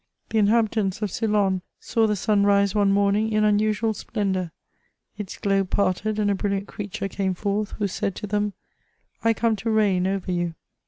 [0.29, 4.49] The inhabitants of Ceylon saw the sun rise one morning in unusual splendoiur;
[5.19, 8.53] its globe parted, and a brilliant creature came forth, who said to dem,"
[9.23, 10.55] I come to reign over you."